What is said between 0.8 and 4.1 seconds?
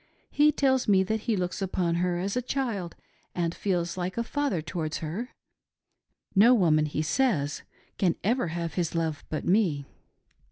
me that he looks upon her as a child and feels